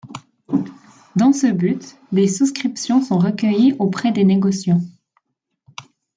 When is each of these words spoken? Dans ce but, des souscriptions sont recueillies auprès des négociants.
Dans 1.15 1.31
ce 1.31 1.51
but, 1.51 1.95
des 2.11 2.27
souscriptions 2.27 3.03
sont 3.03 3.19
recueillies 3.19 3.75
auprès 3.77 4.11
des 4.11 4.23
négociants. 4.25 4.81